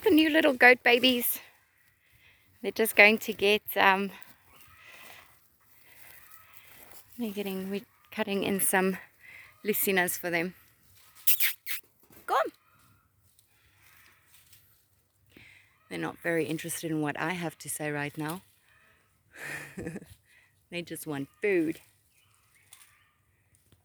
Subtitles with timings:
[0.00, 1.38] the new little goat babies.
[2.62, 4.10] They're just going to get um
[7.18, 8.96] they're getting we're cutting in some
[9.64, 10.54] leucaenas for them.
[12.26, 12.52] Come.
[15.90, 18.40] They're not very interested in what I have to say right now.
[20.70, 21.80] they just want food.